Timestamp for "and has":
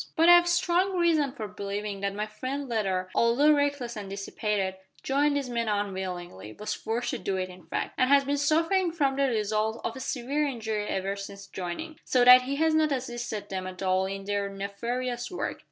7.99-8.23